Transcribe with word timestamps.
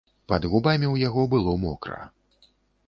Пад 0.31 0.47
губамі 0.53 0.87
ў 0.93 1.03
яго 1.07 1.27
было 1.35 1.55
мокра. 1.67 2.01